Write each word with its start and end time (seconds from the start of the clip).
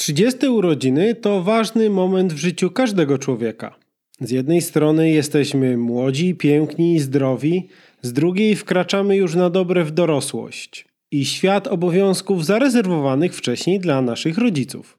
30 0.00 0.48
urodziny 0.48 1.14
to 1.14 1.42
ważny 1.42 1.90
moment 1.90 2.32
w 2.32 2.36
życiu 2.36 2.70
każdego 2.70 3.18
człowieka. 3.18 3.76
Z 4.20 4.30
jednej 4.30 4.60
strony 4.60 5.10
jesteśmy 5.10 5.76
młodzi, 5.76 6.34
piękni 6.34 6.94
i 6.94 6.98
zdrowi, 6.98 7.68
z 8.02 8.12
drugiej 8.12 8.56
wkraczamy 8.56 9.16
już 9.16 9.34
na 9.34 9.50
dobre 9.50 9.84
w 9.84 9.90
dorosłość 9.90 10.88
i 11.10 11.24
świat 11.24 11.66
obowiązków 11.66 12.44
zarezerwowanych 12.44 13.34
wcześniej 13.34 13.80
dla 13.80 14.02
naszych 14.02 14.38
rodziców. 14.38 14.98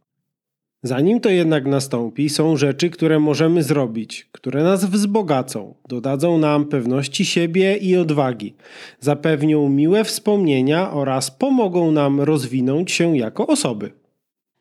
Zanim 0.84 1.20
to 1.20 1.30
jednak 1.30 1.66
nastąpi, 1.66 2.30
są 2.30 2.58
rzeczy, 2.58 2.90
które 2.90 3.20
możemy 3.20 3.64
zrobić, 3.64 4.30
które 4.32 4.64
nas 4.64 4.86
wzbogacą, 4.86 5.76
dodadzą 5.88 6.38
nam 6.38 6.66
pewności 6.66 7.26
siebie 7.26 7.78
i 7.78 7.98
odwagi, 7.98 8.54
zapewnią 9.00 9.70
miłe 9.70 10.04
wspomnienia 10.04 10.92
oraz 10.92 11.32
pomogą 11.32 11.92
nam 11.92 12.22
rozwinąć 12.22 12.92
się 12.92 13.18
jako 13.18 13.48
osoby. 13.48 14.01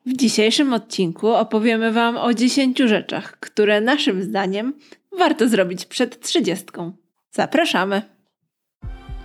W 0.05 0.17
dzisiejszym 0.17 0.73
odcinku 0.73 1.27
opowiemy 1.29 1.91
Wam 1.91 2.17
o 2.17 2.33
10 2.33 2.79
rzeczach, 2.79 3.39
które 3.39 3.81
naszym 3.81 4.23
zdaniem 4.23 4.73
warto 5.19 5.49
zrobić 5.49 5.85
przed 5.85 6.19
30. 6.19 6.65
Zapraszamy! 7.31 8.01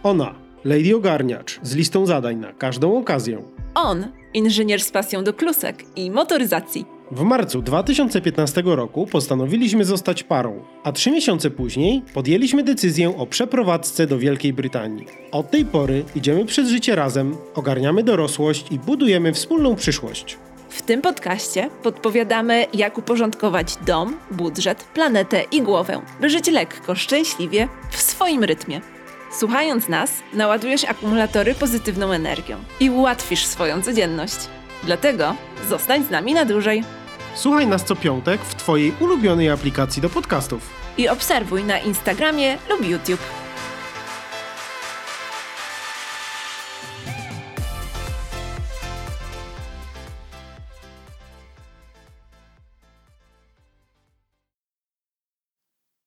Ona, 0.02 0.34
Lady 0.64 0.96
Ogarniacz, 0.96 1.58
z 1.62 1.74
listą 1.74 2.06
zadań 2.06 2.36
na 2.36 2.52
każdą 2.52 2.98
okazję. 2.98 3.42
On, 3.74 4.06
inżynier 4.34 4.80
z 4.80 4.90
pasją 4.90 5.24
do 5.24 5.32
klusek 5.32 5.84
i 5.96 6.10
motoryzacji. 6.10 6.84
W 7.10 7.22
marcu 7.22 7.62
2015 7.62 8.62
roku 8.64 9.06
postanowiliśmy 9.06 9.84
zostać 9.84 10.22
parą, 10.22 10.64
a 10.84 10.92
trzy 10.92 11.10
miesiące 11.10 11.50
później 11.50 12.02
podjęliśmy 12.14 12.62
decyzję 12.62 13.16
o 13.16 13.26
przeprowadzce 13.26 14.06
do 14.06 14.18
Wielkiej 14.18 14.52
Brytanii. 14.52 15.06
Od 15.32 15.50
tej 15.50 15.64
pory 15.64 16.04
idziemy 16.14 16.44
przez 16.44 16.68
życie 16.68 16.94
razem, 16.94 17.36
ogarniamy 17.54 18.02
dorosłość 18.02 18.66
i 18.70 18.78
budujemy 18.78 19.32
wspólną 19.32 19.76
przyszłość. 19.76 20.38
W 20.76 20.82
tym 20.82 21.02
podcaście 21.02 21.70
podpowiadamy, 21.82 22.66
jak 22.74 22.98
uporządkować 22.98 23.76
dom, 23.76 24.16
budżet, 24.30 24.84
planetę 24.84 25.42
i 25.52 25.62
głowę, 25.62 26.02
by 26.20 26.30
żyć 26.30 26.50
lekko, 26.50 26.94
szczęśliwie, 26.94 27.68
w 27.90 28.00
swoim 28.00 28.44
rytmie. 28.44 28.80
Słuchając 29.38 29.88
nas, 29.88 30.10
naładujesz 30.32 30.84
akumulatory 30.84 31.54
pozytywną 31.54 32.12
energią 32.12 32.56
i 32.80 32.90
ułatwisz 32.90 33.46
swoją 33.46 33.82
codzienność. 33.82 34.36
Dlatego 34.84 35.34
zostań 35.68 36.04
z 36.04 36.10
nami 36.10 36.34
na 36.34 36.44
dłużej. 36.44 36.84
Słuchaj 37.34 37.66
nas 37.66 37.84
co 37.84 37.96
piątek 37.96 38.40
w 38.40 38.54
Twojej 38.54 38.92
ulubionej 39.00 39.50
aplikacji 39.50 40.02
do 40.02 40.08
podcastów. 40.08 40.70
I 40.98 41.08
obserwuj 41.08 41.64
na 41.64 41.78
Instagramie 41.78 42.58
lub 42.68 42.88
YouTube. 42.88 43.45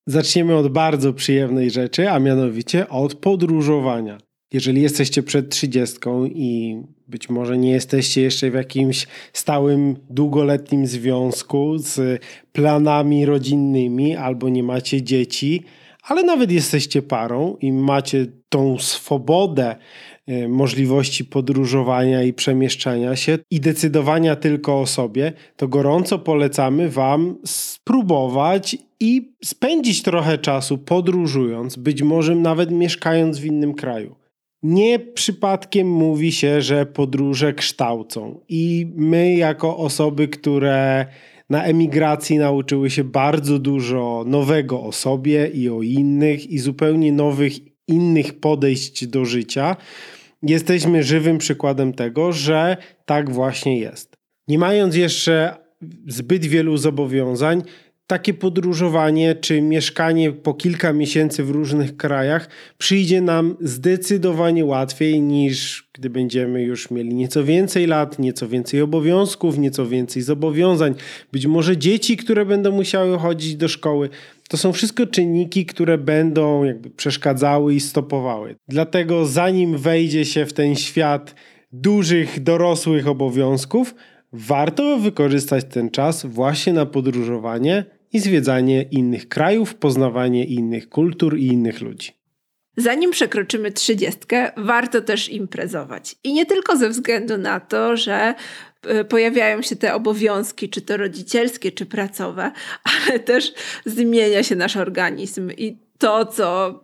Zaczniemy 0.09 0.55
od 0.55 0.67
bardzo 0.67 1.13
przyjemnej 1.13 1.71
rzeczy, 1.71 2.11
a 2.11 2.19
mianowicie 2.19 2.89
od 2.89 3.15
podróżowania. 3.15 4.17
Jeżeli 4.53 4.81
jesteście 4.81 5.23
przed 5.23 5.49
trzydziestką 5.49 6.25
i 6.25 6.81
być 7.07 7.29
może 7.29 7.57
nie 7.57 7.71
jesteście 7.71 8.21
jeszcze 8.21 8.51
w 8.51 8.53
jakimś 8.53 9.07
stałym, 9.33 9.95
długoletnim 10.09 10.87
związku 10.87 11.77
z 11.77 12.21
planami 12.51 13.25
rodzinnymi 13.25 14.15
albo 14.15 14.49
nie 14.49 14.63
macie 14.63 15.01
dzieci, 15.01 15.63
ale 16.03 16.23
nawet 16.23 16.51
jesteście 16.51 17.01
parą 17.01 17.57
i 17.61 17.71
macie 17.71 18.25
tą 18.49 18.77
swobodę 18.77 19.75
możliwości 20.49 21.25
podróżowania 21.25 22.23
i 22.23 22.33
przemieszczania 22.33 23.15
się 23.15 23.37
i 23.51 23.59
decydowania 23.59 24.35
tylko 24.35 24.81
o 24.81 24.85
sobie, 24.85 25.33
to 25.55 25.67
gorąco 25.67 26.19
polecamy 26.19 26.89
Wam 26.89 27.35
spróbować 27.45 28.77
i 28.99 29.33
spędzić 29.43 30.03
trochę 30.03 30.37
czasu 30.37 30.77
podróżując, 30.77 31.75
być 31.75 32.01
może 32.01 32.35
nawet 32.35 32.71
mieszkając 32.71 33.39
w 33.39 33.45
innym 33.45 33.73
kraju. 33.73 34.15
Nie 34.63 34.99
przypadkiem 34.99 35.91
mówi 35.91 36.31
się, 36.31 36.61
że 36.61 36.85
podróże 36.85 37.53
kształcą, 37.53 38.39
i 38.49 38.91
my, 38.95 39.35
jako 39.35 39.77
osoby, 39.77 40.27
które 40.27 41.05
na 41.49 41.63
emigracji 41.63 42.37
nauczyły 42.37 42.89
się 42.89 43.03
bardzo 43.03 43.59
dużo 43.59 44.23
nowego 44.27 44.83
o 44.83 44.91
sobie 44.91 45.47
i 45.47 45.69
o 45.69 45.81
innych, 45.81 46.49
i 46.49 46.59
zupełnie 46.59 47.11
nowych, 47.11 47.53
innych 47.87 48.39
podejść 48.39 49.07
do 49.07 49.25
życia, 49.25 49.75
jesteśmy 50.43 51.03
żywym 51.03 51.37
przykładem 51.37 51.93
tego, 51.93 52.31
że 52.31 52.77
tak 53.05 53.29
właśnie 53.29 53.79
jest. 53.79 54.15
Nie 54.47 54.59
mając 54.59 54.95
jeszcze 54.95 55.55
zbyt 56.07 56.45
wielu 56.45 56.77
zobowiązań, 56.77 57.63
takie 58.07 58.33
podróżowanie 58.33 59.35
czy 59.35 59.61
mieszkanie 59.61 60.31
po 60.31 60.53
kilka 60.53 60.93
miesięcy 60.93 61.43
w 61.43 61.49
różnych 61.49 61.97
krajach 61.97 62.49
przyjdzie 62.77 63.21
nam 63.21 63.57
zdecydowanie 63.61 64.65
łatwiej 64.65 65.21
niż 65.21 65.89
gdy 65.93 66.09
będziemy 66.09 66.63
już 66.63 66.91
mieli 66.91 67.15
nieco 67.15 67.43
więcej 67.43 67.87
lat, 67.87 68.19
nieco 68.19 68.47
więcej 68.47 68.81
obowiązków, 68.81 69.57
nieco 69.57 69.87
więcej 69.87 70.21
zobowiązań, 70.21 70.95
być 71.31 71.47
może 71.47 71.77
dzieci, 71.77 72.17
które 72.17 72.45
będą 72.45 72.71
musiały 72.71 73.17
chodzić 73.17 73.55
do 73.55 73.67
szkoły. 73.67 74.09
To 74.49 74.57
są 74.57 74.73
wszystko 74.73 75.07
czynniki, 75.07 75.65
które 75.65 75.97
będą 75.97 76.63
jakby 76.63 76.89
przeszkadzały 76.89 77.73
i 77.73 77.79
stopowały. 77.79 78.55
Dlatego 78.67 79.25
zanim 79.25 79.77
wejdzie 79.77 80.25
się 80.25 80.45
w 80.45 80.53
ten 80.53 80.75
świat 80.75 81.35
dużych, 81.71 82.43
dorosłych 82.43 83.07
obowiązków, 83.07 83.95
warto 84.33 84.97
wykorzystać 84.97 85.65
ten 85.73 85.89
czas 85.89 86.25
właśnie 86.25 86.73
na 86.73 86.85
podróżowanie 86.85 87.85
i 88.13 88.19
zwiedzanie 88.19 88.81
innych 88.81 89.27
krajów, 89.27 89.75
poznawanie 89.75 90.45
innych 90.45 90.89
kultur 90.89 91.37
i 91.37 91.47
innych 91.47 91.81
ludzi. 91.81 92.11
Zanim 92.77 93.11
przekroczymy 93.11 93.71
trzydziestkę, 93.71 94.51
warto 94.57 95.01
też 95.01 95.29
imprezować. 95.29 96.15
I 96.23 96.33
nie 96.33 96.45
tylko 96.45 96.77
ze 96.77 96.89
względu 96.89 97.37
na 97.37 97.59
to, 97.59 97.97
że 97.97 98.33
pojawiają 99.09 99.61
się 99.61 99.75
te 99.75 99.93
obowiązki, 99.93 100.69
czy 100.69 100.81
to 100.81 100.97
rodzicielskie, 100.97 101.71
czy 101.71 101.85
pracowe, 101.85 102.51
ale 102.83 103.19
też 103.19 103.53
zmienia 103.85 104.43
się 104.43 104.55
nasz 104.55 104.77
organizm 104.77 105.51
i 105.57 105.77
to, 105.97 106.25
co 106.25 106.79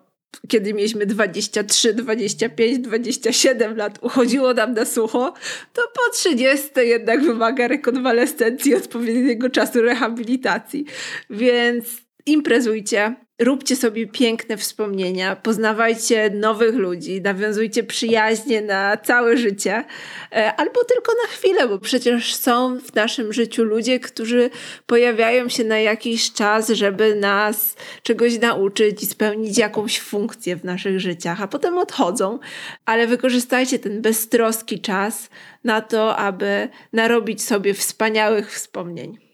kiedy 0.48 0.74
mieliśmy 0.74 1.06
23, 1.06 1.94
25, 1.94 2.80
27 2.80 3.78
lat, 3.78 4.00
uchodziło 4.02 4.54
nam 4.54 4.74
na 4.74 4.86
sucho, 4.86 5.34
to 5.74 5.82
po 5.82 6.14
30 6.14 6.70
jednak 6.76 7.22
wymaga 7.22 7.68
rekonwalescencji 7.68 8.76
odpowiedniego 8.76 9.50
czasu 9.50 9.82
rehabilitacji. 9.82 10.86
Więc 11.30 12.05
imprezujcie, 12.26 13.16
róbcie 13.40 13.76
sobie 13.76 14.08
piękne 14.08 14.58
wspomnienia, 14.58 15.36
poznawajcie 15.36 16.30
nowych 16.30 16.76
ludzi, 16.76 17.22
nawiązujcie 17.22 17.84
przyjaźnie 17.84 18.62
na 18.62 18.98
całe 18.98 19.38
życie, 19.38 19.84
e, 20.32 20.54
albo 20.56 20.84
tylko 20.84 21.14
na 21.24 21.28
chwilę, 21.30 21.68
bo 21.68 21.80
przecież 21.80 22.36
są 22.36 22.80
w 22.80 22.96
naszym 22.96 23.34
życiu 23.34 23.64
ludzie, 23.64 24.00
którzy 24.00 24.50
pojawiają 24.86 25.50
się 25.50 25.64
na 25.64 25.80
jakiś 25.80 26.34
czas, 26.34 26.70
żeby 26.70 27.16
nas 27.16 27.76
czegoś 28.04 28.40
nauczyć 28.40 29.04
i 29.04 29.06
spełnić 29.06 29.58
jakąś 29.58 30.00
funkcję 30.00 30.56
w 30.56 30.64
naszych 30.64 31.00
życiach, 31.00 31.42
a 31.42 31.48
potem 31.48 31.78
odchodzą, 31.78 32.40
ale 32.86 33.08
wykorzystajcie 33.08 33.80
ten 33.80 34.02
beztroski 34.02 34.82
czas 34.82 35.30
na 35.64 35.82
to, 35.82 36.18
aby 36.18 36.70
narobić 36.94 37.44
sobie 37.44 37.74
wspaniałych 37.74 38.54
wspomnień. 38.54 39.25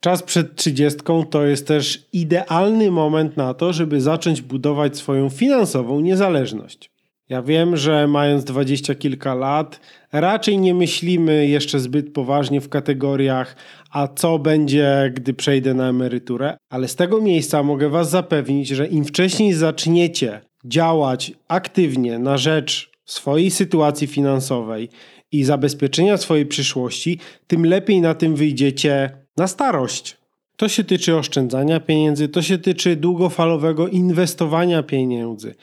Czas 0.00 0.22
przed 0.22 0.56
trzydziestką 0.56 1.26
to 1.26 1.46
jest 1.46 1.66
też 1.66 2.08
idealny 2.12 2.90
moment 2.90 3.36
na 3.36 3.54
to, 3.54 3.72
żeby 3.72 4.00
zacząć 4.00 4.42
budować 4.42 4.96
swoją 4.96 5.28
finansową 5.28 6.00
niezależność. 6.00 6.90
Ja 7.28 7.42
wiem, 7.42 7.76
że 7.76 8.06
mając 8.06 8.44
dwadzieścia 8.44 8.94
kilka 8.94 9.34
lat, 9.34 9.80
raczej 10.12 10.58
nie 10.58 10.74
myślimy 10.74 11.46
jeszcze 11.46 11.80
zbyt 11.80 12.12
poważnie 12.12 12.60
w 12.60 12.68
kategoriach, 12.68 13.56
a 13.90 14.08
co 14.08 14.38
będzie, 14.38 15.12
gdy 15.14 15.34
przejdę 15.34 15.74
na 15.74 15.88
emeryturę, 15.88 16.56
ale 16.70 16.88
z 16.88 16.96
tego 16.96 17.20
miejsca 17.20 17.62
mogę 17.62 17.88
Was 17.88 18.10
zapewnić, 18.10 18.68
że 18.68 18.86
im 18.86 19.04
wcześniej 19.04 19.52
zaczniecie 19.52 20.40
działać 20.64 21.32
aktywnie 21.48 22.18
na 22.18 22.38
rzecz 22.38 22.90
swojej 23.04 23.50
sytuacji 23.50 24.06
finansowej 24.06 24.88
i 25.32 25.44
zabezpieczenia 25.44 26.16
swojej 26.16 26.46
przyszłości, 26.46 27.18
tym 27.46 27.66
lepiej 27.66 28.00
na 28.00 28.14
tym 28.14 28.36
wyjdziecie 28.36 29.10
na 29.38 29.46
starość. 29.46 30.16
To 30.56 30.68
się 30.68 30.84
tyczy 30.84 31.16
oszczędzania 31.16 31.80
pieniędzy, 31.80 32.28
to 32.28 32.42
się 32.42 32.58
tyczy 32.58 32.96
długofalowego 32.96 33.88
inwestowania 33.88 34.82
pieniędzy, 34.82 35.54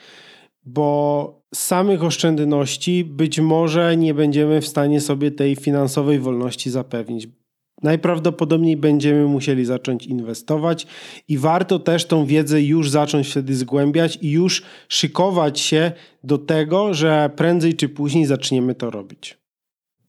bo 0.66 1.42
z 1.56 1.60
samych 1.60 2.04
oszczędności 2.04 3.04
być 3.04 3.40
może 3.40 3.98
nie 3.98 4.14
będziemy 4.14 4.62
w 4.62 4.68
stanie 4.68 5.02
sobie 5.02 5.32
tej 5.32 5.56
finansowej 5.56 6.20
wolności 6.20 6.70
zapewnić. 6.70 7.28
Najprawdopodobniej 7.84 8.78
będziemy 8.78 9.26
musieli 9.26 9.66
zacząć 9.66 10.06
inwestować 10.06 10.88
i 11.28 11.38
warto 11.38 11.80
też 11.80 12.06
tą 12.06 12.26
wiedzę 12.26 12.62
już 12.62 12.90
zacząć 12.90 13.28
wtedy 13.28 13.56
zgłębiać 13.56 14.18
i 14.22 14.32
już 14.32 14.64
szykować 14.90 15.60
się 15.60 15.92
do 16.24 16.38
tego, 16.38 16.94
że 16.94 17.30
prędzej 17.36 17.74
czy 17.74 17.90
później 17.90 18.26
zaczniemy 18.26 18.76
to 18.76 18.90
robić. 18.90 19.45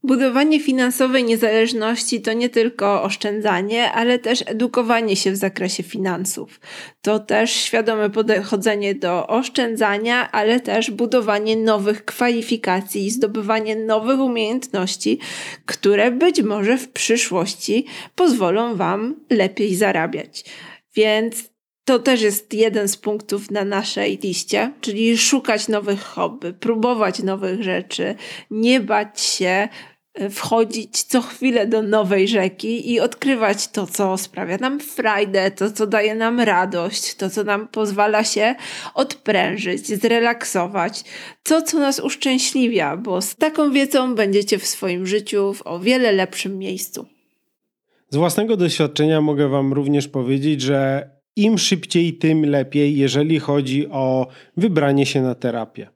Budowanie 0.07 0.61
finansowej 0.61 1.25
niezależności 1.25 2.21
to 2.21 2.33
nie 2.33 2.49
tylko 2.49 3.03
oszczędzanie, 3.03 3.93
ale 3.93 4.19
też 4.19 4.45
edukowanie 4.47 5.17
się 5.17 5.33
w 5.33 5.37
zakresie 5.37 5.83
finansów. 5.83 6.61
To 7.03 7.19
też 7.19 7.51
świadome 7.51 8.11
podchodzenie 8.11 8.95
do 8.95 9.27
oszczędzania, 9.27 10.33
ale 10.33 10.61
też 10.61 10.91
budowanie 10.91 11.57
nowych 11.57 12.05
kwalifikacji 12.05 13.07
i 13.07 13.11
zdobywanie 13.11 13.77
nowych 13.77 14.21
umiejętności, 14.21 15.19
które 15.65 16.11
być 16.11 16.43
może 16.43 16.79
w 16.79 16.89
przyszłości 16.89 17.87
pozwolą 18.15 18.77
Wam 18.77 19.15
lepiej 19.31 19.77
zarabiać. 19.77 20.45
Więc 20.95 21.45
to 21.85 21.99
też 21.99 22.23
jest 22.23 22.55
jeden 22.55 22.89
z 22.89 22.97
punktów 22.97 23.51
na 23.51 23.65
naszej 23.65 24.19
liście, 24.19 24.73
czyli 24.81 25.19
szukać 25.19 25.69
nowych 25.69 26.01
hobby, 26.01 26.53
próbować 26.53 27.23
nowych 27.23 27.63
rzeczy, 27.63 28.15
nie 28.51 28.81
bać 28.81 29.21
się 29.21 29.69
wchodzić 30.31 31.03
co 31.03 31.23
chwilę 31.23 31.67
do 31.67 31.83
nowej 31.83 32.29
rzeki 32.29 32.93
i 32.93 33.01
odkrywać 33.01 33.69
to, 33.69 33.87
co 33.87 34.19
sprawia 34.19 34.57
nam 34.57 34.81
frajdę, 34.81 35.51
to, 35.51 35.71
co 35.71 35.87
daje 35.87 36.15
nam 36.15 36.41
radość, 36.41 37.15
to, 37.15 37.31
co 37.31 37.45
nam 37.45 37.69
pozwala 37.69 38.25
się 38.25 38.55
odprężyć, 38.95 39.87
zrelaksować, 39.87 41.05
to, 41.43 41.63
co 41.63 41.79
nas 41.79 42.01
uszczęśliwia, 42.01 42.97
bo 42.97 43.23
z 43.23 43.37
taką 43.37 43.73
wiedzą 43.73 44.15
będziecie 44.15 44.59
w 44.59 44.67
swoim 44.67 45.07
życiu 45.07 45.53
w 45.53 45.67
o 45.67 45.79
wiele 45.79 46.13
lepszym 46.13 46.59
miejscu. 46.59 47.07
Z 48.11 48.17
własnego 48.17 48.57
doświadczenia 48.57 49.21
mogę 49.21 49.49
Wam 49.49 49.73
również 49.73 50.09
powiedzieć, 50.09 50.61
że 50.61 51.11
im 51.37 51.59
szybciej, 51.59 52.15
tym 52.15 52.47
lepiej, 52.47 52.97
jeżeli 52.97 53.39
chodzi 53.39 53.89
o 53.89 54.27
wybranie 54.57 55.07
się 55.07 55.23
na 55.23 55.35
terapię. 55.35 55.89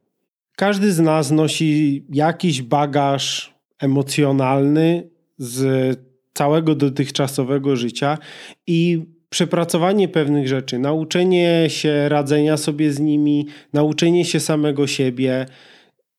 Każdy 0.57 0.93
z 0.93 1.01
nas 1.01 1.31
nosi 1.31 2.05
jakiś 2.13 2.63
bagaż 2.63 3.55
emocjonalny 3.81 5.11
z 5.39 5.99
całego 6.35 6.75
dotychczasowego 6.75 7.77
życia 7.77 8.19
i 8.67 9.05
przepracowanie 9.31 10.09
pewnych 10.09 10.49
rzeczy, 10.49 10.79
nauczenie 10.79 11.65
się 11.69 12.09
radzenia 12.09 12.57
sobie 12.57 12.93
z 12.93 13.01
nimi, 13.01 13.47
nauczenie 13.73 14.25
się 14.25 14.41
samego 14.41 14.87
siebie, 14.87 15.47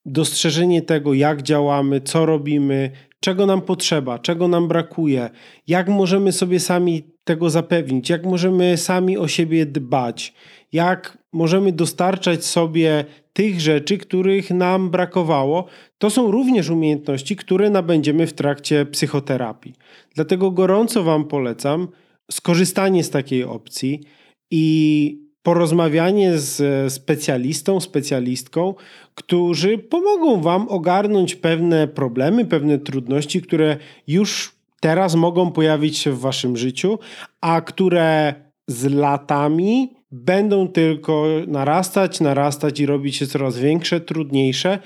dostrzeżenie 0.05 0.81
tego, 0.81 1.13
jak 1.13 1.41
działamy, 1.41 2.01
co 2.01 2.25
robimy, 2.25 2.91
czego 3.19 3.45
nam 3.45 3.61
potrzeba, 3.61 4.19
czego 4.19 4.47
nam 4.47 4.67
brakuje, 4.67 5.29
jak 5.67 5.87
możemy 5.87 6.31
sobie 6.31 6.59
sami 6.59 7.03
tego 7.23 7.49
zapewnić, 7.49 8.09
jak 8.09 8.25
możemy 8.25 8.77
sami 8.77 9.17
o 9.17 9.27
siebie 9.27 9.65
dbać, 9.65 10.33
jak 10.71 11.20
możemy 11.33 11.71
dostarczać 11.71 12.45
sobie 12.45 13.05
tych 13.33 13.61
rzeczy, 13.61 13.97
których 13.97 14.51
nam 14.51 14.89
brakowało, 14.89 15.65
to 15.97 16.09
są 16.09 16.31
również 16.31 16.69
umiejętności, 16.69 17.35
które 17.35 17.69
nabędziemy 17.69 18.27
w 18.27 18.33
trakcie 18.33 18.85
psychoterapii. 18.85 19.73
Dlatego 20.15 20.51
gorąco 20.51 21.03
Wam 21.03 21.25
polecam 21.25 21.87
skorzystanie 22.31 23.03
z 23.03 23.09
takiej 23.09 23.43
opcji 23.43 24.01
i 24.51 25.17
porozmawianie 25.43 26.37
z 26.37 26.93
specjalistą, 26.93 27.79
specjalistką, 27.79 28.73
którzy 29.15 29.77
pomogą 29.77 30.41
Wam 30.41 30.67
ogarnąć 30.69 31.35
pewne 31.35 31.87
problemy, 31.87 32.45
pewne 32.45 32.79
trudności, 32.79 33.41
które 33.41 33.77
już 34.07 34.55
teraz 34.79 35.15
mogą 35.15 35.51
pojawić 35.51 35.97
się 35.97 36.11
w 36.11 36.19
Waszym 36.19 36.57
życiu, 36.57 36.99
a 37.41 37.61
które 37.61 38.33
z 38.67 38.93
latami 38.93 40.00
będą 40.11 40.67
tylko 40.67 41.25
narastać, 41.47 42.19
narastać 42.19 42.79
i 42.79 42.85
robić 42.85 43.15
się 43.15 43.27
coraz 43.27 43.59
większe, 43.59 44.01
trudniejsze. 44.01 44.79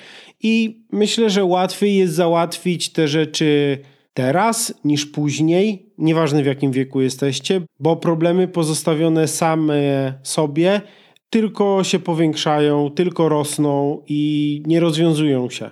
I 0.44 0.82
myślę, 0.92 1.30
że 1.30 1.46
łatwiej 1.46 1.98
jest 1.98 2.14
załatwić 2.14 2.90
te 2.90 3.08
rzeczy 3.08 3.80
teraz 4.14 4.74
niż 4.84 5.06
później, 5.06 5.90
nieważne 5.98 6.44
w 6.44 6.46
jakim 6.46 6.72
wieku 6.72 7.02
jesteście, 7.02 7.62
bo 7.80 7.96
problemy 7.96 8.48
pozostawione 8.48 9.28
same 9.28 10.14
sobie 10.24 10.82
tylko 11.30 11.84
się 11.84 12.00
powiększają, 12.00 12.90
tylko 12.90 13.30
rosną 13.30 14.02
i 14.08 14.62
nie 14.66 14.80
rozwiązują 14.80 15.50
się. 15.50 15.70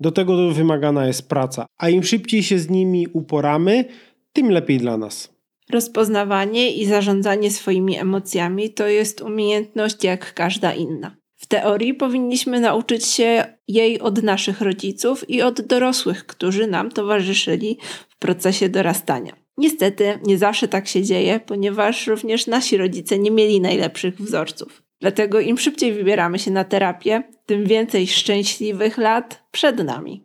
Do 0.00 0.12
tego 0.12 0.50
wymagana 0.50 1.06
jest 1.06 1.28
praca, 1.28 1.66
a 1.78 1.88
im 1.88 2.02
szybciej 2.02 2.42
się 2.42 2.58
z 2.58 2.70
nimi 2.70 3.06
uporamy, 3.12 3.84
tym 4.32 4.50
lepiej 4.50 4.78
dla 4.78 4.96
nas. 4.96 5.33
Rozpoznawanie 5.70 6.72
i 6.72 6.86
zarządzanie 6.86 7.50
swoimi 7.50 7.98
emocjami 7.98 8.70
to 8.70 8.86
jest 8.86 9.20
umiejętność 9.20 10.04
jak 10.04 10.34
każda 10.34 10.74
inna. 10.74 11.16
W 11.36 11.46
teorii 11.46 11.94
powinniśmy 11.94 12.60
nauczyć 12.60 13.06
się 13.06 13.44
jej 13.68 14.00
od 14.00 14.22
naszych 14.22 14.60
rodziców 14.60 15.30
i 15.30 15.42
od 15.42 15.60
dorosłych, 15.60 16.26
którzy 16.26 16.66
nam 16.66 16.90
towarzyszyli 16.90 17.78
w 18.08 18.18
procesie 18.18 18.68
dorastania. 18.68 19.32
Niestety, 19.56 20.18
nie 20.26 20.38
zawsze 20.38 20.68
tak 20.68 20.88
się 20.88 21.02
dzieje, 21.02 21.40
ponieważ 21.46 22.06
również 22.06 22.46
nasi 22.46 22.76
rodzice 22.76 23.18
nie 23.18 23.30
mieli 23.30 23.60
najlepszych 23.60 24.16
wzorców. 24.20 24.82
Dlatego 25.00 25.40
im 25.40 25.58
szybciej 25.58 25.92
wybieramy 25.92 26.38
się 26.38 26.50
na 26.50 26.64
terapię, 26.64 27.22
tym 27.46 27.66
więcej 27.66 28.06
szczęśliwych 28.06 28.98
lat 28.98 29.44
przed 29.50 29.84
nami. 29.84 30.24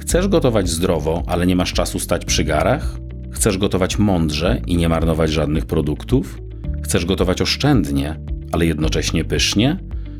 Chcesz 0.00 0.28
gotować 0.28 0.68
zdrowo, 0.68 1.22
ale 1.26 1.46
nie 1.46 1.56
masz 1.56 1.72
czasu 1.72 1.98
stać 1.98 2.24
przy 2.24 2.44
garach? 2.44 2.96
Chcesz 3.30 3.58
gotować 3.58 3.98
mądrze 3.98 4.60
i 4.66 4.76
nie 4.76 4.88
marnować 4.88 5.30
żadnych 5.30 5.66
produktów? 5.66 6.38
Chcesz 6.82 7.06
gotować 7.06 7.42
oszczędnie, 7.42 8.20
ale 8.52 8.66
jednocześnie 8.66 9.24
pysznie? 9.24 9.78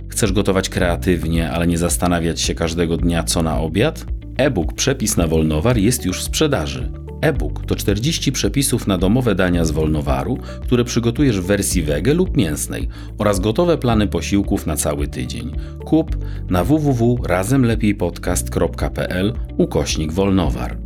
Chcesz 0.09 0.33
gotować 0.33 0.69
kreatywnie, 0.69 1.51
ale 1.51 1.67
nie 1.67 1.79
zastanawiać 1.79 2.41
się 2.41 2.55
każdego 2.55 2.97
dnia 2.97 3.23
co 3.23 3.43
na 3.43 3.61
obiad? 3.61 4.07
E-book 4.37 4.73
Przepis 4.73 5.17
na 5.17 5.27
Wolnowar 5.27 5.79
jest 5.79 6.05
już 6.05 6.21
w 6.21 6.23
sprzedaży. 6.23 6.93
E-book 7.21 7.67
to 7.67 7.77
40 7.77 8.33
przepisów 8.33 8.87
na 8.87 8.99
domowe 8.99 9.35
dania 9.35 9.65
z 9.65 9.71
Wolnowaru, 9.71 10.39
które 10.63 10.85
przygotujesz 10.85 11.41
w 11.41 11.47
wersji 11.47 11.83
wege 11.83 12.15
lub 12.15 12.37
mięsnej 12.37 12.89
oraz 13.19 13.41
gotowe 13.41 13.79
plany 13.79 14.07
posiłków 14.07 14.67
na 14.67 14.77
cały 14.77 15.09
tydzień. 15.09 15.53
Kup 15.85 16.17
na 16.51 16.65
www.razemlepiejpodcast.pl 16.65 19.33
ukośnik 19.59 20.13
Wolnowar. 20.13 20.79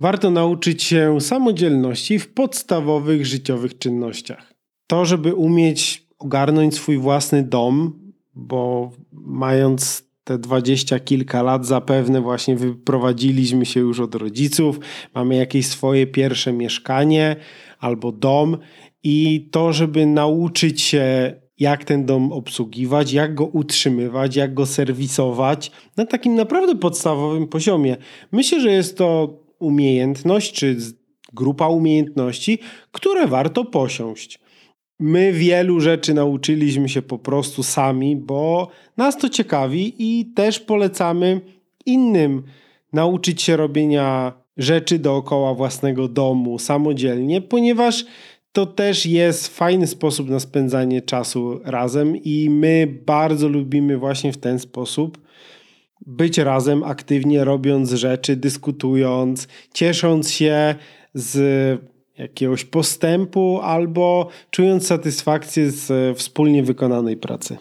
Warto 0.00 0.30
nauczyć 0.30 0.82
się 0.82 1.20
samodzielności 1.20 2.18
w 2.18 2.34
podstawowych 2.34 3.26
życiowych 3.26 3.78
czynnościach. 3.78 4.54
To, 4.86 5.04
żeby 5.04 5.34
umieć 5.34 6.06
ogarnąć 6.18 6.74
swój 6.74 6.98
własny 6.98 7.42
dom, 7.42 8.02
bo 8.34 8.90
mając 9.12 10.11
te 10.24 10.38
dwadzieścia 10.38 11.00
kilka 11.00 11.42
lat 11.42 11.66
zapewne 11.66 12.20
właśnie 12.20 12.56
wyprowadziliśmy 12.56 13.66
się 13.66 13.80
już 13.80 14.00
od 14.00 14.14
rodziców, 14.14 14.80
mamy 15.14 15.36
jakieś 15.36 15.66
swoje 15.66 16.06
pierwsze 16.06 16.52
mieszkanie 16.52 17.36
albo 17.78 18.12
dom 18.12 18.58
i 19.02 19.48
to, 19.52 19.72
żeby 19.72 20.06
nauczyć 20.06 20.82
się 20.82 21.34
jak 21.58 21.84
ten 21.84 22.06
dom 22.06 22.32
obsługiwać, 22.32 23.12
jak 23.12 23.34
go 23.34 23.46
utrzymywać, 23.46 24.36
jak 24.36 24.54
go 24.54 24.66
serwisować 24.66 25.70
na 25.96 26.06
takim 26.06 26.34
naprawdę 26.34 26.76
podstawowym 26.76 27.48
poziomie. 27.48 27.96
Myślę, 28.32 28.60
że 28.60 28.70
jest 28.70 28.98
to 28.98 29.38
umiejętność 29.58 30.52
czy 30.52 30.76
grupa 31.32 31.68
umiejętności, 31.68 32.58
które 32.92 33.26
warto 33.26 33.64
posiąść. 33.64 34.38
My 35.04 35.32
wielu 35.32 35.80
rzeczy 35.80 36.14
nauczyliśmy 36.14 36.88
się 36.88 37.02
po 37.02 37.18
prostu 37.18 37.62
sami, 37.62 38.16
bo 38.16 38.68
nas 38.96 39.18
to 39.18 39.28
ciekawi 39.28 39.94
i 39.98 40.26
też 40.26 40.60
polecamy 40.60 41.40
innym 41.86 42.42
nauczyć 42.92 43.42
się 43.42 43.56
robienia 43.56 44.32
rzeczy 44.56 44.98
dookoła 44.98 45.54
własnego 45.54 46.08
domu 46.08 46.58
samodzielnie, 46.58 47.40
ponieważ 47.40 48.04
to 48.52 48.66
też 48.66 49.06
jest 49.06 49.48
fajny 49.48 49.86
sposób 49.86 50.30
na 50.30 50.40
spędzanie 50.40 51.02
czasu 51.02 51.60
razem 51.64 52.16
i 52.16 52.50
my 52.50 52.98
bardzo 53.06 53.48
lubimy 53.48 53.98
właśnie 53.98 54.32
w 54.32 54.38
ten 54.38 54.58
sposób 54.58 55.18
być 56.06 56.38
razem, 56.38 56.84
aktywnie 56.84 57.44
robiąc 57.44 57.90
rzeczy, 57.90 58.36
dyskutując, 58.36 59.48
ciesząc 59.74 60.30
się 60.30 60.74
z 61.14 61.91
jakiegoś 62.18 62.64
postępu 62.64 63.60
albo 63.62 64.28
czując 64.50 64.86
satysfakcję 64.86 65.70
z 65.70 65.90
e, 65.90 66.14
wspólnie 66.14 66.62
wykonanej 66.62 67.16
pracy. 67.16 67.56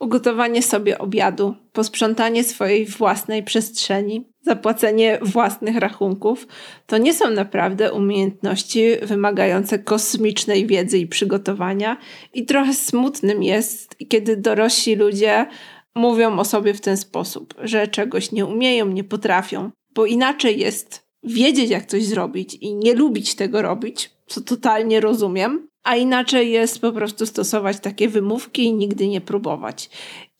Ugotowanie 0.00 0.62
sobie 0.62 0.98
obiadu, 0.98 1.54
posprzątanie 1.72 2.44
swojej 2.44 2.86
własnej 2.86 3.42
przestrzeni, 3.42 4.24
zapłacenie 4.40 5.18
własnych 5.22 5.76
rachunków 5.76 6.46
to 6.86 6.98
nie 6.98 7.14
są 7.14 7.30
naprawdę 7.30 7.92
umiejętności 7.92 8.84
wymagające 9.02 9.78
kosmicznej 9.78 10.66
wiedzy 10.66 10.98
i 10.98 11.06
przygotowania, 11.06 11.96
i 12.34 12.44
trochę 12.44 12.74
smutnym 12.74 13.42
jest, 13.42 13.96
kiedy 14.08 14.36
dorośli 14.36 14.96
ludzie 14.96 15.46
mówią 15.94 16.38
o 16.38 16.44
sobie 16.44 16.74
w 16.74 16.80
ten 16.80 16.96
sposób, 16.96 17.54
że 17.58 17.88
czegoś 17.88 18.32
nie 18.32 18.46
umieją, 18.46 18.86
nie 18.86 19.04
potrafią, 19.04 19.70
bo 19.94 20.06
inaczej 20.06 20.58
jest 20.58 21.03
wiedzieć, 21.24 21.70
jak 21.70 21.86
coś 21.86 22.04
zrobić 22.04 22.54
i 22.54 22.74
nie 22.74 22.94
lubić 22.94 23.34
tego 23.34 23.62
robić, 23.62 24.10
co 24.26 24.40
totalnie 24.40 25.00
rozumiem, 25.00 25.68
a 25.82 25.96
inaczej 25.96 26.50
jest 26.50 26.80
po 26.80 26.92
prostu 26.92 27.26
stosować 27.26 27.80
takie 27.80 28.08
wymówki 28.08 28.64
i 28.64 28.74
nigdy 28.74 29.08
nie 29.08 29.20
próbować. 29.20 29.90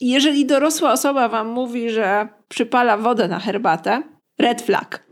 I 0.00 0.10
jeżeli 0.10 0.46
dorosła 0.46 0.92
osoba 0.92 1.28
wam 1.28 1.48
mówi, 1.48 1.90
że 1.90 2.28
przypala 2.48 2.98
wodę 2.98 3.28
na 3.28 3.38
herbatę, 3.38 4.02
red 4.38 4.62
flag. 4.62 5.06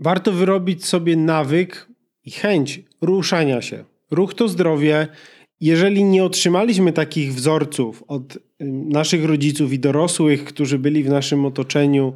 Warto 0.00 0.32
wyrobić 0.32 0.84
sobie 0.84 1.16
nawyk 1.16 1.88
i 2.24 2.30
chęć 2.30 2.80
ruszania 3.00 3.62
się. 3.62 3.84
Ruch 4.10 4.34
to 4.34 4.48
zdrowie. 4.48 5.08
Jeżeli 5.60 6.04
nie 6.04 6.24
otrzymaliśmy 6.24 6.92
takich 6.92 7.34
wzorców 7.34 8.04
od 8.08 8.38
naszych 8.88 9.24
rodziców 9.24 9.72
i 9.72 9.78
dorosłych, 9.78 10.44
którzy 10.44 10.78
byli 10.78 11.04
w 11.04 11.08
naszym 11.08 11.44
otoczeniu, 11.44 12.12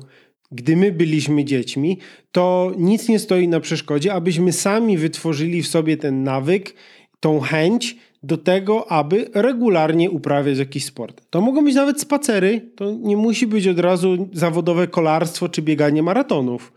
gdy 0.53 0.77
my 0.77 0.93
byliśmy 0.93 1.45
dziećmi, 1.45 1.99
to 2.33 2.73
nic 2.79 3.09
nie 3.09 3.19
stoi 3.19 3.49
na 3.49 3.61
przeszkodzie, 3.61 4.15
abyśmy 4.15 4.53
sami 4.53 4.99
wytworzyli 4.99 5.63
w 5.63 5.69
sobie 5.69 5.97
ten 5.97 6.23
nawyk, 6.23 6.75
tą 7.21 7.41
chęć 7.41 7.97
do 8.23 8.37
tego, 8.37 8.93
aby 8.93 9.31
regularnie 9.35 10.11
uprawiać 10.11 10.59
jakiś 10.59 10.85
sport. 10.85 11.23
To 11.31 11.41
mogą 11.41 11.65
być 11.65 11.75
nawet 11.75 12.01
spacery, 12.01 12.71
to 12.77 12.93
nie 12.93 13.17
musi 13.17 13.47
być 13.47 13.69
od 13.69 13.79
razu 13.79 14.29
zawodowe 14.33 14.87
kolarstwo 14.87 15.49
czy 15.49 15.63
bieganie 15.63 16.03
maratonów. 16.03 16.73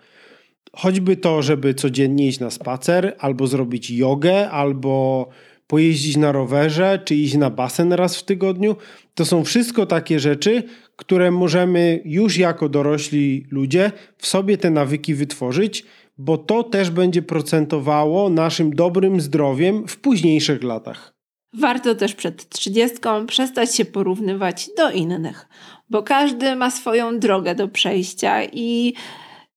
Choćby 0.73 1.17
to, 1.17 1.41
żeby 1.41 1.73
codziennie 1.73 2.27
iść 2.27 2.39
na 2.39 2.49
spacer, 2.49 3.15
albo 3.19 3.47
zrobić 3.47 3.91
jogę, 3.91 4.49
albo 4.49 5.27
pojeździć 5.67 6.17
na 6.17 6.31
rowerze, 6.31 6.99
czy 7.05 7.15
iść 7.15 7.35
na 7.37 7.49
basen 7.49 7.93
raz 7.93 8.17
w 8.17 8.23
tygodniu. 8.23 8.75
To 9.15 9.25
są 9.25 9.43
wszystko 9.43 9.85
takie 9.85 10.19
rzeczy, 10.19 10.63
które 11.01 11.31
możemy 11.31 12.01
już 12.05 12.37
jako 12.37 12.69
dorośli 12.69 13.47
ludzie 13.51 13.91
w 14.17 14.27
sobie 14.27 14.57
te 14.57 14.69
nawyki 14.69 15.15
wytworzyć, 15.15 15.85
bo 16.17 16.37
to 16.37 16.63
też 16.63 16.89
będzie 16.89 17.21
procentowało 17.21 18.29
naszym 18.29 18.75
dobrym 18.75 19.21
zdrowiem 19.21 19.87
w 19.87 19.97
późniejszych 19.97 20.63
latach. 20.63 21.13
Warto 21.53 21.95
też 21.95 22.15
przed 22.15 22.49
trzydziestką 22.49 23.25
przestać 23.25 23.75
się 23.75 23.85
porównywać 23.85 24.69
do 24.77 24.91
innych, 24.91 25.47
bo 25.89 26.03
każdy 26.03 26.55
ma 26.55 26.71
swoją 26.71 27.19
drogę 27.19 27.55
do 27.55 27.67
przejścia 27.67 28.43
i 28.43 28.93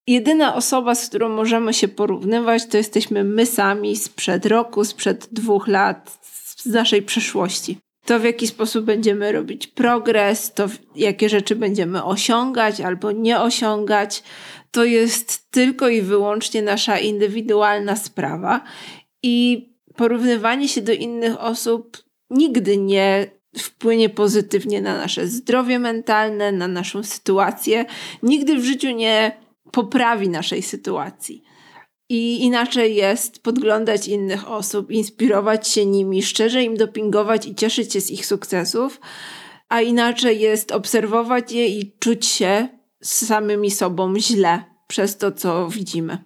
jedyna 0.06 0.54
osoba, 0.54 0.94
z 0.94 1.08
którą 1.08 1.28
możemy 1.28 1.74
się 1.74 1.88
porównywać, 1.88 2.66
to 2.66 2.76
jesteśmy 2.76 3.24
my 3.24 3.46
sami 3.46 3.96
sprzed 3.96 4.46
roku, 4.46 4.84
sprzed 4.84 5.28
dwóch 5.32 5.68
lat, 5.68 6.18
z 6.56 6.66
naszej 6.66 7.02
przeszłości. 7.02 7.83
To, 8.04 8.20
w 8.20 8.24
jaki 8.24 8.46
sposób 8.46 8.84
będziemy 8.84 9.32
robić 9.32 9.66
progres, 9.66 10.52
to 10.54 10.66
jakie 10.96 11.28
rzeczy 11.28 11.56
będziemy 11.56 12.04
osiągać 12.04 12.80
albo 12.80 13.12
nie 13.12 13.40
osiągać, 13.40 14.22
to 14.70 14.84
jest 14.84 15.50
tylko 15.50 15.88
i 15.88 16.02
wyłącznie 16.02 16.62
nasza 16.62 16.98
indywidualna 16.98 17.96
sprawa. 17.96 18.60
I 19.22 19.68
porównywanie 19.96 20.68
się 20.68 20.82
do 20.82 20.92
innych 20.92 21.40
osób 21.40 22.04
nigdy 22.30 22.76
nie 22.76 23.30
wpłynie 23.58 24.08
pozytywnie 24.08 24.82
na 24.82 24.98
nasze 24.98 25.28
zdrowie 25.28 25.78
mentalne, 25.78 26.52
na 26.52 26.68
naszą 26.68 27.02
sytuację, 27.02 27.84
nigdy 28.22 28.56
w 28.56 28.64
życiu 28.64 28.90
nie 28.90 29.36
poprawi 29.72 30.28
naszej 30.28 30.62
sytuacji. 30.62 31.44
I 32.14 32.44
inaczej 32.44 32.94
jest 32.94 33.42
podglądać 33.42 34.08
innych 34.08 34.50
osób, 34.50 34.90
inspirować 34.90 35.68
się 35.68 35.86
nimi, 35.86 36.22
szczerze 36.22 36.62
im 36.62 36.76
dopingować 36.76 37.46
i 37.46 37.54
cieszyć 37.54 37.92
się 37.92 38.00
z 38.00 38.10
ich 38.10 38.26
sukcesów, 38.26 39.00
a 39.68 39.80
inaczej 39.80 40.40
jest 40.40 40.72
obserwować 40.72 41.52
je 41.52 41.68
i 41.68 41.92
czuć 41.98 42.26
się 42.26 42.68
z 43.00 43.26
samymi 43.26 43.70
sobą 43.70 44.18
źle 44.18 44.64
przez 44.86 45.16
to, 45.16 45.32
co 45.32 45.68
widzimy. 45.68 46.18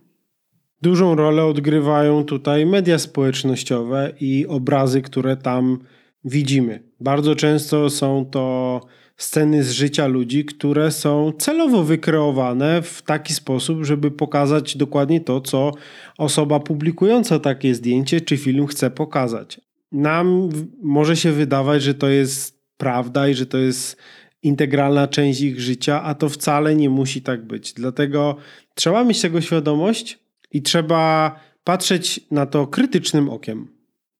Dużą 0.83 1.15
rolę 1.15 1.45
odgrywają 1.45 2.25
tutaj 2.25 2.67
media 2.67 2.99
społecznościowe 2.99 4.13
i 4.21 4.47
obrazy, 4.47 5.03
które 5.03 5.37
tam 5.37 5.79
widzimy. 6.25 6.83
Bardzo 7.01 7.35
często 7.35 7.91
są 7.91 8.27
to 8.31 8.81
sceny 9.19 9.65
z 9.65 9.71
życia 9.71 10.07
ludzi, 10.07 10.45
które 10.45 10.91
są 10.91 11.33
celowo 11.39 11.85
wykreowane 11.85 12.83
w 12.83 13.03
taki 13.03 13.35
sposób, 13.35 13.85
żeby 13.85 14.11
pokazać 14.11 14.77
dokładnie 14.77 15.21
to, 15.21 15.41
co 15.41 15.73
osoba 16.19 16.61
publikująca 16.61 17.39
takie 17.39 17.75
zdjęcie 17.75 18.21
czy 18.21 18.37
film 18.37 18.67
chce 18.67 18.91
pokazać. 18.91 19.61
Nam 19.93 20.49
może 20.83 21.17
się 21.17 21.33
wydawać, 21.33 21.83
że 21.83 21.95
to 21.95 22.09
jest 22.09 22.59
prawda 22.77 23.29
i 23.29 23.35
że 23.35 23.47
to 23.47 23.59
jest 23.59 23.97
integralna 24.43 25.09
część 25.09 25.41
ich 25.41 25.61
życia, 25.61 26.03
a 26.03 26.15
to 26.15 26.29
wcale 26.29 26.75
nie 26.75 26.91
musi 26.91 27.23
tak 27.23 27.47
być. 27.47 27.73
Dlatego 27.73 28.37
trzeba 28.75 29.05
mieć 29.05 29.21
tego 29.21 29.41
świadomość 29.41 30.19
i 30.53 30.63
trzeba 30.63 31.35
patrzeć 31.65 32.21
na 32.31 32.47
to 32.47 32.67
krytycznym 32.67 33.29
okiem. 33.29 33.69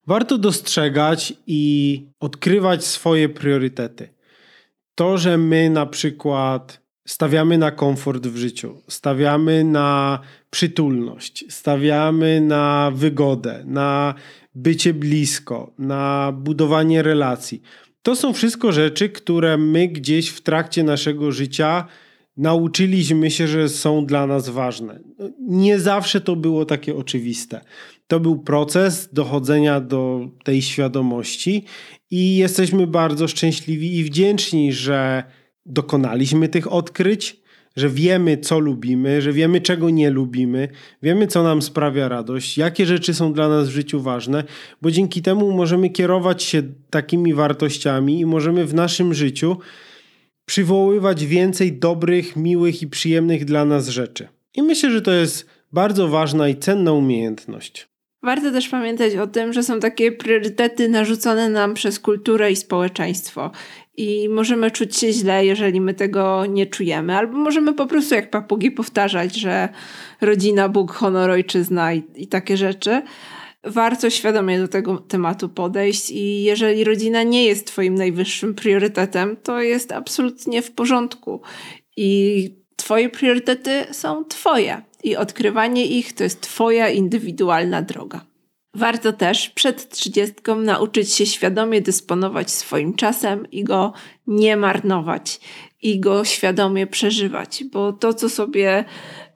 Warto 0.07 0.39
dostrzegać 0.39 1.35
i 1.47 2.03
odkrywać 2.21 2.85
swoje 2.85 3.29
priorytety. 3.29 4.18
To, 4.99 5.19
że 5.19 5.39
my 5.39 5.71
na 5.71 5.87
przykład 5.87 6.81
stawiamy 7.07 7.59
na 7.59 7.71
komfort 7.71 8.27
w 8.27 8.37
życiu, 8.37 8.83
stawiamy 8.89 9.65
na 9.65 10.19
przytulność, 10.51 11.45
stawiamy 11.49 12.41
na 12.41 12.93
wygodę, 12.95 13.63
na 13.67 14.15
bycie 14.55 14.95
blisko, 14.95 15.73
na 15.79 16.33
budowanie 16.33 17.03
relacji. 17.03 17.63
To 18.03 18.17
są 18.17 18.33
wszystko 18.33 18.73
rzeczy, 18.73 19.09
które 19.09 19.57
my 19.57 19.89
gdzieś 19.89 20.29
w 20.29 20.41
trakcie 20.41 20.83
naszego 20.83 21.33
życia 21.33 21.87
nauczyliśmy 22.37 23.31
się, 23.31 23.49
że 23.49 23.69
są 23.69 24.07
dla 24.07 24.27
nas 24.27 24.49
ważne. 24.49 25.01
Nie 25.41 25.79
zawsze 25.79 26.21
to 26.21 26.37
było 26.37 26.65
takie 26.65 26.97
oczywiste. 26.97 27.61
To 28.09 28.21
był 28.21 28.39
proces 28.39 29.09
dochodzenia 29.13 29.81
do 29.81 30.29
tej 30.45 30.63
świadomości 30.63 31.65
i 32.11 32.37
jesteśmy 32.37 32.87
bardzo 32.87 33.29
szczęśliwi 33.29 33.99
i 33.99 34.05
wdzięczni, 34.05 34.73
że 34.73 35.25
dokonaliśmy 35.67 36.49
tych 36.49 36.73
odkryć, 36.73 37.41
że 37.77 37.89
wiemy, 37.89 38.39
co 38.39 38.59
lubimy, 38.59 39.23
że 39.23 39.33
wiemy, 39.33 39.61
czego 39.61 39.91
nie 39.91 40.11
lubimy, 40.11 40.69
wiemy, 41.03 41.27
co 41.27 41.43
nam 41.43 41.63
sprawia 41.63 42.09
radość, 42.09 42.59
jakie 42.59 42.87
rzeczy 42.87 43.15
są 43.15 43.33
dla 43.33 43.49
nas 43.49 43.69
w 43.69 43.73
życiu 43.73 44.01
ważne, 44.01 44.45
bo 44.83 44.91
dzięki 44.91 45.23
temu 45.23 45.53
możemy 45.53 45.91
kierować 45.91 46.43
się 46.43 46.63
takimi 46.91 47.35
wartościami 47.35 48.21
i 48.21 48.27
możemy 48.27 48.67
w 48.67 48.75
naszym 48.75 49.15
życiu 49.15 49.57
przywoływać 50.45 51.27
więcej 51.27 51.73
dobrych, 51.73 52.37
miłych 52.37 52.83
i 52.83 52.87
przyjemnych 52.87 53.45
dla 53.45 53.65
nas 53.65 53.89
rzeczy. 53.89 54.29
I 54.55 54.63
myślę, 54.63 54.91
że 54.91 55.03
to 55.03 55.13
jest 55.13 55.47
bardzo 55.73 56.09
ważna 56.09 56.49
i 56.49 56.57
cenna 56.57 56.93
umiejętność. 56.93 57.89
Warto 58.23 58.53
też 58.53 58.69
pamiętać 58.69 59.17
o 59.17 59.27
tym, 59.27 59.53
że 59.53 59.63
są 59.63 59.81
takie 59.81 60.13
priorytety 60.13 60.89
narzucone 60.89 61.49
nam 61.49 61.75
przez 61.75 62.01
kulturę 62.01 62.53
i 62.53 62.57
społeczeństwo. 62.57 63.51
I 63.97 64.29
możemy 64.29 64.71
czuć 64.71 64.97
się 64.97 65.13
źle, 65.13 65.47
jeżeli 65.47 65.81
my 65.81 65.95
tego 65.95 66.47
nie 66.47 66.67
czujemy, 66.67 67.17
albo 67.17 67.39
możemy 67.39 67.75
po 67.75 67.87
prostu 67.87 68.15
jak 68.15 68.31
papugi 68.31 68.71
powtarzać, 68.71 69.37
że 69.37 69.69
rodzina, 70.21 70.69
Bóg, 70.69 70.93
honor, 70.93 71.31
ojczyzna 71.31 71.95
i, 71.95 72.03
i 72.17 72.27
takie 72.27 72.57
rzeczy 72.57 73.03
warto 73.65 74.11
świadomie 74.11 74.59
do 74.59 74.69
tego 74.69 74.99
tematu 74.99 75.49
podejść 75.49 76.11
i 76.11 76.43
jeżeli 76.43 76.85
rodzina 76.85 77.23
nie 77.23 77.45
jest 77.45 77.67
Twoim 77.67 77.95
najwyższym 77.95 78.55
priorytetem, 78.55 79.37
to 79.43 79.61
jest 79.61 79.93
absolutnie 79.93 80.63
w 80.63 80.73
porządku. 80.73 81.43
I 81.97 82.51
Twoje 82.77 83.09
priorytety 83.09 83.87
są 83.91 84.25
Twoje 84.25 84.83
i 85.05 85.17
odkrywanie 85.17 85.87
ich 85.87 86.13
to 86.13 86.25
jest 86.25 86.41
Twoja 86.41 86.89
indywidualna 86.89 87.83
droga. 87.83 88.25
Warto 88.75 89.13
też 89.13 89.51
przed 89.51 89.89
trzydziestką 89.89 90.61
nauczyć 90.61 91.13
się 91.13 91.27
świadomie 91.27 91.81
dysponować 91.81 92.51
swoim 92.51 92.95
czasem 92.95 93.51
i 93.51 93.65
go 93.65 93.93
nie 94.27 94.57
marnować 94.57 95.41
i 95.83 96.01
go 96.01 96.25
świadomie 96.25 96.87
przeżywać, 96.87 97.65
bo 97.73 97.93
to, 97.93 98.15
co 98.15 98.29
sobie 98.29 98.85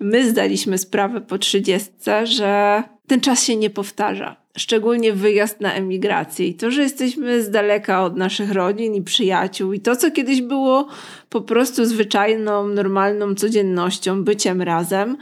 my 0.00 0.30
zdaliśmy 0.30 0.78
sprawę 0.78 1.20
po 1.20 1.38
trzydziestce, 1.38 2.26
że 2.26 2.82
ten 3.06 3.20
czas 3.20 3.44
się 3.44 3.56
nie 3.56 3.70
powtarza. 3.70 4.41
Szczególnie 4.58 5.12
wyjazd 5.12 5.60
na 5.60 5.74
emigrację 5.74 6.46
i 6.46 6.54
to, 6.54 6.70
że 6.70 6.82
jesteśmy 6.82 7.42
z 7.42 7.50
daleka 7.50 8.04
od 8.04 8.16
naszych 8.16 8.52
rodzin 8.52 8.94
i 8.94 9.02
przyjaciół, 9.02 9.72
i 9.72 9.80
to, 9.80 9.96
co 9.96 10.10
kiedyś 10.10 10.42
było 10.42 10.88
po 11.28 11.40
prostu 11.40 11.84
zwyczajną, 11.84 12.68
normalną 12.68 13.34
codziennością, 13.34 14.24
byciem 14.24 14.62
razem, 14.62 15.16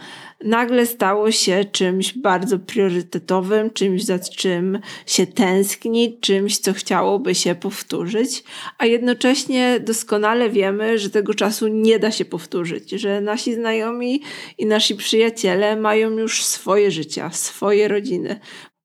nagle 0.44 0.87
stało 0.87 1.30
się 1.30 1.64
czymś 1.72 2.18
bardzo 2.18 2.58
priorytetowym, 2.58 3.70
czymś 3.70 4.04
za 4.04 4.18
czym 4.18 4.78
się 5.06 5.26
tęskni, 5.26 6.18
czymś, 6.20 6.58
co 6.58 6.72
chciałoby 6.72 7.34
się 7.34 7.54
powtórzyć, 7.54 8.44
a 8.78 8.87
jednocześnie 8.87 9.80
doskonale 9.80 10.50
wiemy, 10.50 10.99
że 10.99 11.10
tego 11.10 11.34
czasu 11.34 11.68
nie 11.68 11.99
da 11.99 12.10
się 12.10 12.25
powtórzyć, 12.25 12.90
że 12.90 13.20
nasi 13.20 13.54
znajomi 13.54 14.22
i 14.58 14.66
nasi 14.66 14.94
przyjaciele 14.94 15.76
mają 15.76 16.10
już 16.10 16.44
swoje 16.44 16.90
życia, 16.90 17.30
swoje 17.30 17.88
rodziny. 17.88 18.40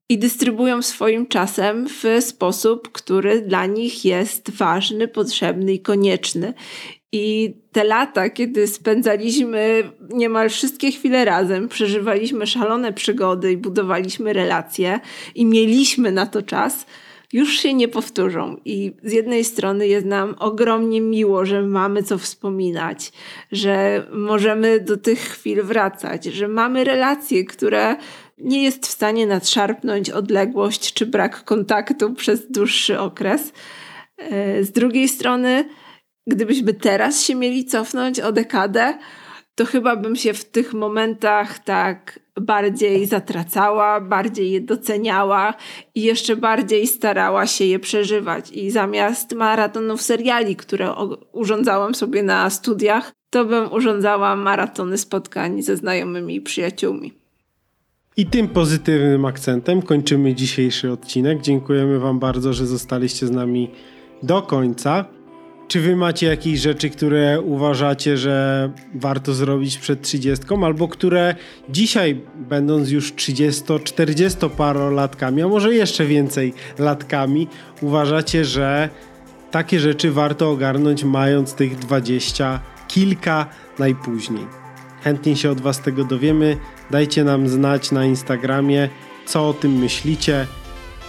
I 0.10 0.18
dystrybuują 0.18 0.82
swoim 0.82 1.28
czasem 1.28 1.88
w 1.88 2.04
sposób, 2.24 2.92
który 2.92 3.42
dla 3.42 3.66
nich 3.66 4.06
jest 4.06 4.52
ważny, 4.52 5.08
potrzebny 5.08 5.74
i 5.74 5.80
konieczny. 5.80 6.54
I 7.12 7.54
te 7.72 7.84
lata, 7.84 8.30
kiedy 8.30 8.68
spędzaliśmy 8.68 9.92
niemal 10.14 10.50
wszystkie 10.50 10.92
chwile 10.92 11.26
razem, 11.26 11.68
przeżywaliśmy 11.68 12.48
szalone 12.48 12.94
przygody 12.94 13.52
i 13.52 13.58
budowaliśmy 13.58 14.34
relacje 14.34 15.00
i 15.36 15.46
mieliśmy 15.46 16.12
na 16.12 16.26
to 16.26 16.42
czas, 16.42 16.86
już 17.34 17.60
się 17.60 17.74
nie 17.74 17.88
powtórzą. 17.88 18.58
I 18.66 18.94
z 19.04 19.12
jednej 19.12 19.44
strony 19.44 19.88
jest 19.88 20.06
nam 20.06 20.36
ogromnie 20.40 21.02
miło, 21.02 21.46
że 21.46 21.62
mamy 21.62 22.04
co 22.04 22.18
wspominać, 22.18 23.12
że 23.52 24.08
możemy 24.12 24.80
do 24.80 24.98
tych 24.98 25.20
chwil 25.20 25.64
wracać, 25.64 26.26
że 26.26 26.48
mamy 26.48 26.84
relacje, 26.84 27.46
które 27.46 27.96
nie 28.38 28.64
jest 28.64 28.88
w 28.88 28.92
stanie 28.92 29.28
nadszarpnąć 29.28 30.10
odległość 30.10 30.94
czy 30.94 31.06
brak 31.06 31.44
kontaktu 31.44 32.14
przez 32.14 32.52
dłuższy 32.52 33.00
okres. 33.00 33.54
E, 34.18 34.64
z 34.64 34.72
drugiej 34.72 35.08
strony, 35.08 35.70
gdybyśmy 36.28 36.74
teraz 36.74 37.24
się 37.24 37.36
mieli 37.36 37.66
cofnąć 37.66 38.20
o 38.20 38.32
dekadę, 38.32 38.98
to 39.56 39.66
chyba 39.66 39.96
bym 39.96 40.16
się 40.16 40.34
w 40.34 40.46
tych 40.46 40.74
momentach 40.74 41.60
tak 41.60 42.20
bardziej 42.40 43.06
zatracała, 43.06 44.02
bardziej 44.02 44.52
je 44.52 44.62
doceniała 44.62 45.54
i 45.96 46.02
jeszcze 46.02 46.36
bardziej 46.36 46.88
starała 46.88 47.48
się 47.48 47.66
je 47.66 47.80
przeżywać. 47.80 48.52
I 48.52 48.72
zamiast 48.72 49.34
maratonów 49.34 50.02
seriali, 50.02 50.56
które 50.56 50.96
urządzałam 51.32 51.96
sobie 51.96 52.24
na 52.24 52.50
studiach, 52.50 53.12
to 53.30 53.46
bym 53.46 53.74
urządzała 53.74 54.36
maratony 54.36 54.98
spotkań 54.98 55.62
ze 55.62 55.78
znajomymi 55.78 56.36
i 56.36 56.42
przyjaciółmi. 56.42 57.25
I 58.18 58.26
tym 58.26 58.48
pozytywnym 58.48 59.26
akcentem 59.26 59.82
kończymy 59.82 60.36
dzisiejszy 60.36 60.92
odcinek. 60.92 61.42
Dziękujemy 61.42 62.00
Wam 62.00 62.20
bardzo, 62.20 62.54
że 62.54 62.68
zostaliście 62.68 63.28
z 63.28 63.32
nami 63.32 63.72
do 64.24 64.42
końca. 64.42 65.06
Czy 65.68 65.82
wy 65.82 65.96
macie 65.96 66.28
jakieś 66.28 66.60
rzeczy, 66.60 66.90
które 66.90 67.42
uważacie, 67.42 68.18
że 68.18 68.70
warto 68.94 69.34
zrobić 69.34 69.78
przed 69.78 70.02
30, 70.02 70.46
albo 70.64 70.88
które 70.88 71.36
dzisiaj, 71.70 72.22
będąc 72.36 72.92
już 72.92 73.14
30-40 73.14 74.50
parolatkami, 74.50 75.42
a 75.42 75.48
może 75.48 75.74
jeszcze 75.74 76.06
więcej 76.06 76.54
latkami, 76.80 77.48
uważacie, 77.82 78.46
że 78.46 78.90
takie 79.52 79.80
rzeczy 79.80 80.12
warto 80.12 80.52
ogarnąć 80.52 81.04
mając 81.04 81.54
tych 81.54 81.80
20 81.80 82.60
kilka 82.88 83.46
najpóźniej? 83.80 84.65
Chętnie 85.06 85.36
się 85.36 85.52
od 85.52 85.62
Was 85.62 85.82
tego 85.82 86.04
dowiemy. 86.04 86.58
Dajcie 86.92 87.24
nam 87.24 87.50
znać 87.50 87.92
na 87.92 88.06
Instagramie, 88.06 88.90
co 89.26 89.50
o 89.50 89.54
tym 89.54 89.72
myślicie 89.72 90.48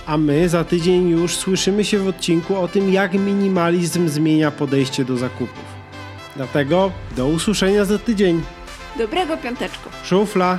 a 0.07 0.17
my 0.17 0.49
za 0.49 0.65
tydzień 0.65 1.09
już 1.09 1.37
słyszymy 1.37 1.85
się 1.85 1.99
w 1.99 2.09
odcinku 2.09 2.57
o 2.57 2.69
tym, 2.69 2.93
jak 2.93 3.15
minimalizm 3.15 4.09
zmienia 4.09 4.51
podejście 4.51 5.05
do 5.05 5.17
zakupów. 5.17 5.65
Dlatego 6.37 6.93
do 7.17 7.27
usłyszenia 7.27 7.85
za 7.85 7.99
tydzień. 7.99 8.43
Dobrego 8.99 9.37
piąteczku. 9.37 9.91
Szufla. 10.05 10.59